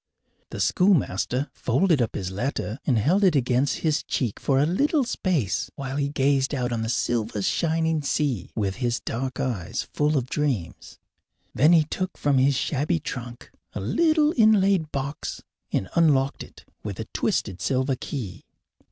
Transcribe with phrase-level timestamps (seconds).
[0.49, 5.03] The schoolmaster folded up his letter and held it against his cheek for a little
[5.03, 10.17] space while he gazed out on the silver shining sea with his dark eyes full
[10.17, 10.97] of dreams.
[11.53, 16.99] Then he took from his shabby trunk a little inlaid box and unlocked it with
[16.99, 18.43] a twisted silver key.